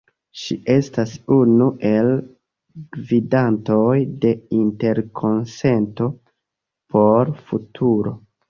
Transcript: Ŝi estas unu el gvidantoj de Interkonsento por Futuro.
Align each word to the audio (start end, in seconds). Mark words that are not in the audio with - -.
Ŝi 0.43 0.55
estas 0.75 1.11
unu 1.35 1.67
el 1.89 2.09
gvidantoj 2.97 3.93
de 4.25 4.33
Interkonsento 4.63 6.11
por 6.95 7.37
Futuro. 7.51 8.19